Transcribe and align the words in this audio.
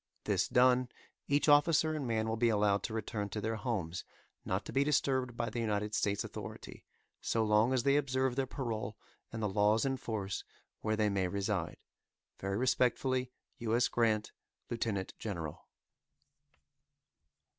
This 0.23 0.47
done, 0.47 0.89
each 1.27 1.47
officer 1.47 1.93
and 1.93 2.07
man 2.07 2.27
will 2.27 2.35
be 2.35 2.49
allowed 2.49 2.81
to 2.85 2.93
return 2.95 3.29
to 3.29 3.39
their 3.39 3.57
homes, 3.57 4.03
not 4.43 4.65
to 4.65 4.73
be 4.73 4.83
disturbed 4.83 5.37
by 5.37 5.51
the 5.51 5.59
United 5.59 5.93
States 5.93 6.23
authority, 6.23 6.83
so 7.21 7.43
long 7.43 7.71
as 7.71 7.83
they 7.83 7.97
observe 7.97 8.35
their 8.35 8.47
parole 8.47 8.97
and 9.31 9.43
the 9.43 9.47
laws 9.47 9.85
in 9.85 9.97
force 9.97 10.43
where 10.81 10.95
they 10.95 11.09
may 11.11 11.27
reside. 11.27 11.77
Very 12.39 12.57
respectfully, 12.57 13.29
U. 13.59 13.75
S. 13.75 13.87
GRANT, 13.89 14.31
Lieutenant 14.71 15.13
General. 15.19 15.67